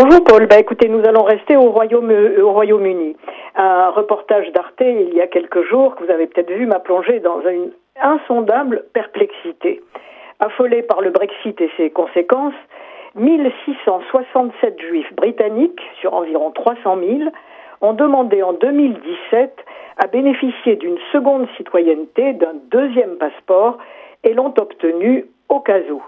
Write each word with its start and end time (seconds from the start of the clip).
Bonjour 0.00 0.22
Paul, 0.22 0.46
bah, 0.46 0.60
écoutez, 0.60 0.88
nous 0.88 1.04
allons 1.08 1.24
rester 1.24 1.56
euh, 1.56 1.58
au 1.58 2.52
Royaume-Uni. 2.52 3.16
Un 3.56 3.90
reportage 3.90 4.52
d'Arte 4.52 4.80
il 4.80 5.12
y 5.12 5.20
a 5.20 5.26
quelques 5.26 5.68
jours 5.68 5.96
que 5.96 6.04
vous 6.04 6.10
avez 6.12 6.28
peut-être 6.28 6.52
vu 6.52 6.66
m'a 6.66 6.78
plongé 6.78 7.18
dans 7.18 7.40
une 7.40 7.72
insondable 8.00 8.84
perplexité. 8.92 9.82
Affolé 10.38 10.82
par 10.82 11.00
le 11.00 11.10
Brexit 11.10 11.60
et 11.60 11.68
ses 11.76 11.90
conséquences, 11.90 12.54
1667 13.16 14.80
juifs 14.80 15.12
britanniques 15.16 15.82
sur 16.00 16.14
environ 16.14 16.52
300 16.52 16.96
000 17.00 17.30
ont 17.80 17.92
demandé 17.92 18.40
en 18.44 18.52
2017 18.52 19.52
à 19.96 20.06
bénéficier 20.06 20.76
d'une 20.76 20.98
seconde 21.10 21.48
citoyenneté, 21.56 22.34
d'un 22.34 22.54
deuxième 22.70 23.16
passeport 23.16 23.78
et 24.22 24.32
l'ont 24.32 24.54
obtenu 24.58 25.26
au 25.48 25.58
cas 25.58 25.80
où. 25.90 26.00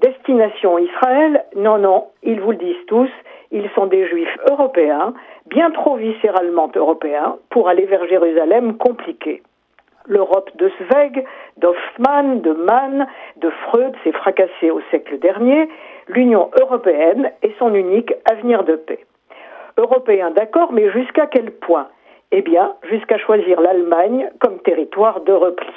Destination 0.00 0.78
Israël, 0.78 1.44
non, 1.56 1.78
non, 1.78 2.06
ils 2.22 2.40
vous 2.40 2.52
le 2.52 2.56
disent 2.56 2.86
tous, 2.86 3.10
ils 3.50 3.68
sont 3.74 3.86
des 3.86 4.06
juifs 4.06 4.36
européens, 4.48 5.12
bien 5.46 5.70
trop 5.72 5.96
viscéralement 5.96 6.70
européens, 6.74 7.36
pour 7.50 7.68
aller 7.68 7.84
vers 7.86 8.06
Jérusalem 8.06 8.76
compliqué. 8.76 9.42
L'Europe 10.06 10.50
de 10.56 10.70
Zweig, 10.80 11.24
d'Hoffmann, 11.56 12.40
de 12.40 12.52
Mann, 12.52 13.06
de 13.36 13.50
Freud 13.50 13.94
s'est 14.04 14.12
fracassée 14.12 14.70
au 14.70 14.80
siècle 14.90 15.18
dernier, 15.18 15.68
l'Union 16.06 16.50
européenne 16.60 17.32
est 17.42 17.58
son 17.58 17.74
unique 17.74 18.14
avenir 18.30 18.62
de 18.64 18.76
paix. 18.76 19.04
Européen, 19.76 20.30
d'accord, 20.30 20.72
mais 20.72 20.90
jusqu'à 20.92 21.26
quel 21.26 21.50
point? 21.50 21.88
Eh 22.30 22.42
bien, 22.42 22.74
jusqu'à 22.88 23.18
choisir 23.18 23.60
l'Allemagne 23.60 24.30
comme 24.40 24.58
territoire 24.60 25.20
de 25.20 25.32
repli. 25.32 25.72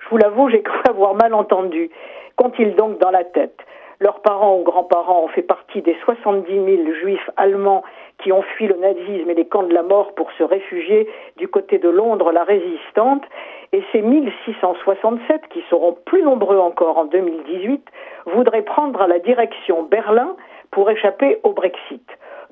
Je 0.00 0.08
vous 0.10 0.18
l'avoue, 0.18 0.48
j'ai 0.48 0.62
cru 0.62 0.78
avoir 0.88 1.14
mal 1.14 1.34
entendu. 1.34 1.90
Qu'ont-ils 2.38 2.76
donc 2.76 3.00
dans 3.00 3.10
la 3.10 3.24
tête? 3.24 3.58
Leurs 3.98 4.20
parents 4.20 4.60
ou 4.60 4.62
grands-parents 4.62 5.24
ont 5.24 5.28
fait 5.28 5.42
partie 5.42 5.82
des 5.82 5.96
70 6.04 6.46
000 6.48 6.92
juifs 6.94 7.30
allemands 7.36 7.82
qui 8.22 8.30
ont 8.30 8.42
fui 8.42 8.68
le 8.68 8.76
nazisme 8.76 9.28
et 9.28 9.34
les 9.34 9.44
camps 9.44 9.64
de 9.64 9.74
la 9.74 9.82
mort 9.82 10.14
pour 10.14 10.30
se 10.38 10.44
réfugier 10.44 11.08
du 11.36 11.48
côté 11.48 11.78
de 11.78 11.88
Londres, 11.88 12.30
la 12.30 12.44
résistante, 12.44 13.24
et 13.72 13.82
ces 13.90 14.02
1667, 14.02 15.48
qui 15.50 15.64
seront 15.68 15.98
plus 16.04 16.22
nombreux 16.22 16.58
encore 16.58 16.98
en 16.98 17.06
2018, 17.06 17.84
voudraient 18.26 18.62
prendre 18.62 19.04
la 19.08 19.18
direction 19.18 19.82
Berlin 19.82 20.36
pour 20.70 20.88
échapper 20.92 21.40
au 21.42 21.54
Brexit. 21.54 22.06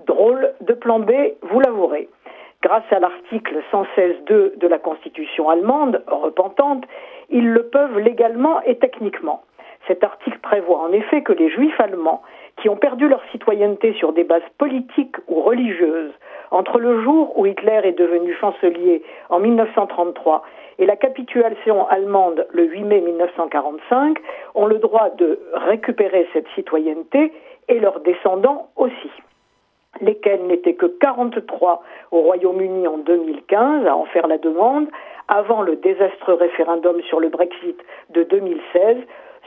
Drôle 0.05 0.53
de 0.63 0.73
plan 0.73 0.99
B, 0.99 1.13
vous 1.43 1.61
l'avouerez. 1.61 2.09
Grâce 2.61 2.91
à 2.91 2.99
l'article 2.99 3.63
116.2 3.71 4.59
de 4.59 4.67
la 4.67 4.79
Constitution 4.79 5.49
allemande, 5.49 6.03
repentante, 6.09 6.85
ils 7.31 7.49
le 7.49 7.69
peuvent 7.69 8.01
légalement 8.01 8.61
et 8.63 8.79
techniquement. 8.79 9.43
Cet 9.87 10.03
article 10.03 10.39
prévoit 10.41 10.81
en 10.81 10.93
effet 10.93 11.23
que 11.23 11.33
les 11.33 11.49
juifs 11.49 11.81
allemands 11.81 12.23
qui 12.57 12.69
ont 12.69 12.77
perdu 12.77 13.09
leur 13.09 13.23
citoyenneté 13.31 13.93
sur 13.95 14.13
des 14.13 14.25
bases 14.25 14.43
politiques 14.59 15.17
ou 15.29 15.43
religieuses 15.43 16.13
entre 16.51 16.79
le 16.79 17.03
jour 17.03 17.39
où 17.39 17.47
Hitler 17.47 17.81
est 17.85 17.99
devenu 17.99 18.35
chancelier 18.35 19.03
en 19.29 19.39
1933 19.39 20.43
et 20.79 20.87
la 20.87 20.97
capitulation 20.97 21.87
allemande 21.89 22.47
le 22.51 22.65
8 22.65 22.85
mai 22.85 23.01
1945 23.01 24.19
ont 24.55 24.67
le 24.67 24.79
droit 24.79 25.11
de 25.11 25.39
récupérer 25.55 26.29
cette 26.33 26.47
citoyenneté 26.55 27.33
et 27.69 27.79
leurs 27.81 28.01
descendants 28.01 28.69
aussi. 28.77 29.11
Lesquels 30.01 30.47
n'étaient 30.47 30.75
que 30.75 30.87
43 30.87 31.83
au 32.11 32.21
Royaume-Uni 32.21 32.87
en 32.87 32.99
2015 32.99 33.87
à 33.87 33.97
en 33.97 34.05
faire 34.07 34.27
la 34.27 34.37
demande, 34.39 34.89
avant 35.29 35.63
le 35.63 35.77
désastreux 35.77 36.35
référendum 36.35 37.01
sur 37.03 37.19
le 37.19 37.31
Brexit 37.31 37.79
de 38.11 38.23
2016, 38.25 38.99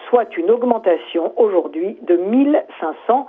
soit 0.07 0.37
une 0.37 0.51
augmentation 0.51 1.33
aujourd'hui 1.37 1.97
de 2.01 2.17
1500%. 2.17 3.25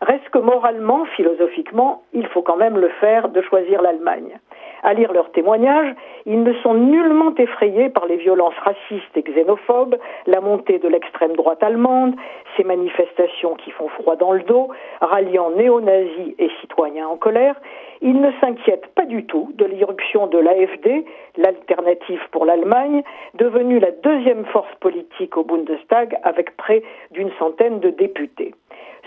Reste 0.00 0.28
que 0.30 0.38
moralement, 0.38 1.06
philosophiquement, 1.16 2.02
il 2.12 2.26
faut 2.26 2.42
quand 2.42 2.56
même 2.56 2.76
le 2.76 2.88
faire 3.00 3.28
de 3.30 3.40
choisir 3.40 3.80
l'Allemagne. 3.80 4.38
À 4.82 4.92
lire 4.92 5.12
leurs 5.14 5.32
témoignages, 5.32 5.94
ils 6.26 6.42
ne 6.42 6.52
sont 6.62 6.74
nullement 6.74 7.34
effrayés 7.36 7.88
par 7.88 8.04
les 8.04 8.16
violences 8.16 8.58
racistes 8.62 9.16
et 9.16 9.22
xénophobes, 9.22 9.96
la 10.26 10.42
montée 10.42 10.78
de 10.78 10.88
l'extrême 10.88 11.34
droite 11.36 11.62
allemande, 11.62 12.14
ces 12.56 12.64
manifestations 12.64 13.54
qui 13.54 13.70
font 13.70 13.88
froid 13.88 14.16
dans 14.16 14.32
le 14.32 14.42
dos, 14.42 14.68
ralliant 15.00 15.50
néo-nazis 15.50 16.34
et 16.38 16.50
citoyens 16.60 17.08
en 17.08 17.16
colère. 17.16 17.54
Ils 18.00 18.20
ne 18.20 18.30
s'inquiètent 18.40 18.88
pas 18.94 19.06
du 19.06 19.24
tout 19.24 19.52
de 19.54 19.64
l'irruption 19.64 20.26
de 20.26 20.38
l'AFD, 20.38 21.04
l'alternative 21.36 22.20
pour 22.30 22.44
l'Allemagne, 22.44 23.02
devenue 23.34 23.78
la 23.78 23.90
deuxième 23.90 24.44
force 24.46 24.74
politique 24.80 25.36
au 25.36 25.44
Bundestag 25.44 26.16
avec 26.22 26.56
près 26.56 26.82
d'une 27.12 27.30
centaine 27.38 27.80
de 27.80 27.90
députés. 27.90 28.54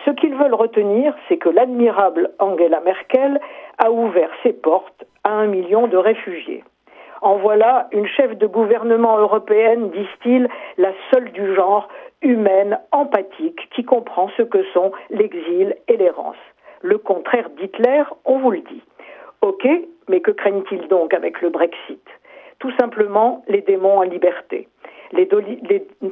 Ce 0.05 0.11
qu'ils 0.11 0.35
veulent 0.35 0.53
retenir, 0.53 1.13
c'est 1.27 1.37
que 1.37 1.49
l'admirable 1.49 2.31
Angela 2.39 2.79
Merkel 2.81 3.39
a 3.77 3.91
ouvert 3.91 4.29
ses 4.43 4.53
portes 4.53 5.05
à 5.23 5.31
un 5.31 5.47
million 5.47 5.87
de 5.87 5.97
réfugiés. 5.97 6.63
En 7.21 7.37
voilà 7.37 7.87
une 7.91 8.07
chef 8.07 8.37
de 8.37 8.47
gouvernement 8.47 9.17
européenne, 9.17 9.89
disent-ils, 9.91 10.47
la 10.77 10.91
seule 11.11 11.31
du 11.31 11.55
genre, 11.55 11.87
humaine, 12.21 12.79
empathique, 12.91 13.69
qui 13.73 13.83
comprend 13.83 14.29
ce 14.37 14.43
que 14.43 14.63
sont 14.73 14.91
l'exil 15.09 15.75
et 15.87 15.97
l'errance. 15.97 16.37
Le 16.81 16.97
contraire 16.97 17.49
d'Hitler, 17.51 18.03
on 18.25 18.39
vous 18.39 18.51
le 18.51 18.61
dit. 18.61 18.81
Ok, 19.41 19.67
mais 20.07 20.21
que 20.21 20.31
craignent-ils 20.31 20.87
donc 20.87 21.13
avec 21.13 21.41
le 21.41 21.49
Brexit? 21.49 22.03
Tout 22.59 22.71
simplement 22.79 23.43
les 23.47 23.61
démons 23.61 23.99
en 23.99 24.03
liberté 24.03 24.67
les, 25.11 25.27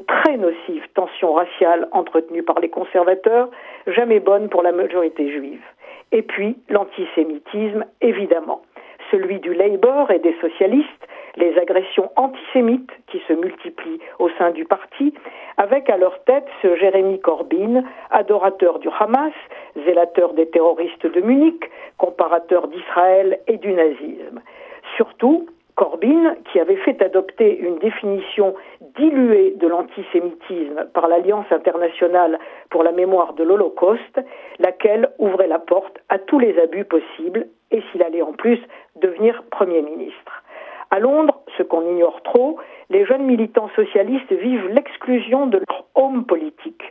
très 0.07 0.38
nocives 0.38 0.88
tensions 0.94 1.33
raciales 1.33 1.88
entretenues 1.91 2.44
par 2.44 2.59
les 2.59 2.69
conservateurs, 2.69 3.49
jamais 3.88 4.19
bonnes 4.19 4.49
pour 4.49 4.63
la 4.63 4.71
majorité 4.71 5.31
juive. 5.31 5.63
Et 6.11 6.21
puis 6.21 6.57
l'antisémitisme, 6.69 7.85
évidemment, 8.01 8.61
celui 9.11 9.39
du 9.39 9.53
Labour 9.53 10.11
et 10.11 10.19
des 10.19 10.35
socialistes, 10.41 11.07
les 11.35 11.57
agressions 11.57 12.09
antisémites 12.16 12.91
qui 13.07 13.21
se 13.27 13.33
multiplient 13.33 13.99
au 14.19 14.29
sein 14.38 14.51
du 14.51 14.66
parti, 14.66 15.13
avec 15.57 15.89
à 15.89 15.97
leur 15.97 16.23
tête 16.23 16.47
ce 16.61 16.75
Jérémy 16.75 17.19
Corbyn, 17.19 17.83
adorateur 18.11 18.79
du 18.79 18.89
Hamas, 18.99 19.33
zélateur 19.85 20.33
des 20.33 20.47
terroristes 20.47 21.05
de 21.05 21.21
Munich, 21.21 21.69
comparateur 21.97 22.67
d'Israël 22.67 23.39
et 23.47 23.57
du 23.57 23.73
nazisme. 23.73 24.41
Surtout, 24.95 25.47
Corbyn, 25.75 26.36
qui 26.52 26.59
avait 26.59 26.78
fait 26.78 27.02
adopter 27.02 27.58
une 27.58 27.80
définition 27.80 28.56
diluée 28.97 29.56
de 29.58 29.68
l'antisémitisme 29.68 30.88
par 30.94 31.09
l'Alliance 31.09 31.52
internationale 31.52 32.40
pour 32.69 32.84
la 32.84 32.94
mémoire 32.94 33.34
de 33.34 33.44
l'Holocauste, 33.44 34.22
laquelle 34.59 35.09
ouvrait 35.19 35.47
la 35.47 35.59
porte 35.59 36.00
à 36.08 36.18
tous 36.18 36.40
les 36.40 36.58
abus 36.59 36.86
possibles, 36.86 37.47
et 37.72 37.81
s'il 37.91 38.03
allait 38.03 38.22
en 38.22 38.31
plus 38.31 38.59
devenir 38.96 39.44
Premier 39.52 39.81
ministre. 39.81 40.44
À 40.91 41.00
Londres, 41.00 41.41
ce 41.58 41.63
qu'on 41.63 41.81
ignore 41.81 42.22
trop, 42.24 42.57
les 42.90 43.06
jeunes 43.06 43.25
militants 43.25 43.69
socialistes 43.75 44.31
vivent 44.31 44.69
l'exclusion 44.69 45.47
de 45.47 45.57
leur 45.57 45.86
homme 45.96 46.25
politique. 46.25 46.84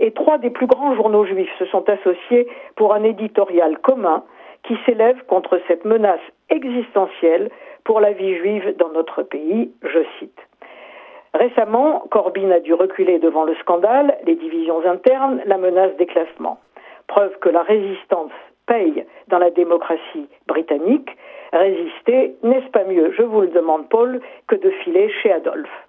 Et 0.00 0.10
trois 0.10 0.38
des 0.38 0.50
plus 0.50 0.66
grands 0.66 0.96
journaux 0.96 1.26
juifs 1.26 1.52
se 1.58 1.66
sont 1.66 1.88
associés 1.88 2.48
pour 2.74 2.94
un 2.94 3.04
éditorial 3.04 3.78
commun 3.78 4.24
qui 4.64 4.76
s'élève 4.86 5.22
contre 5.26 5.60
cette 5.68 5.84
menace 5.84 6.20
existentielle 6.48 7.50
pour 7.84 8.00
la 8.00 8.12
vie 8.12 8.36
juive 8.36 8.76
dans 8.78 8.90
notre 8.90 9.22
pays, 9.22 9.70
je 9.82 10.00
cite. 10.18 10.38
Récemment, 11.34 12.04
Corbyn 12.10 12.50
a 12.50 12.60
dû 12.60 12.74
reculer 12.74 13.18
devant 13.18 13.44
le 13.44 13.54
scandale, 13.56 14.18
les 14.26 14.34
divisions 14.34 14.84
internes, 14.86 15.40
la 15.46 15.56
menace 15.56 15.96
d'éclatement. 15.96 16.58
Preuve 17.06 17.38
que 17.40 17.48
la 17.48 17.62
résistance 17.62 18.32
paye 18.66 19.04
dans 19.28 19.38
la 19.38 19.50
démocratie 19.50 20.28
britannique. 20.46 21.10
Résister, 21.52 22.36
n'est-ce 22.42 22.70
pas 22.70 22.84
mieux, 22.84 23.12
je 23.16 23.22
vous 23.22 23.40
le 23.40 23.48
demande 23.48 23.88
Paul, 23.88 24.20
que 24.46 24.56
de 24.56 24.70
filer 24.70 25.10
chez 25.22 25.32
Adolphe? 25.32 25.88